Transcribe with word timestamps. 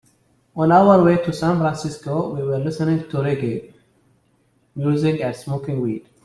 On 0.55 0.71
our 0.71 1.03
way 1.03 1.17
to 1.23 1.31
San 1.31 1.59
Francisco, 1.59 2.33
we 2.33 2.41
were 2.41 2.57
listening 2.57 3.07
to 3.07 3.17
reggae 3.17 3.71
music 4.75 5.21
and 5.21 5.35
smoking 5.35 5.79
weed. 5.79 6.07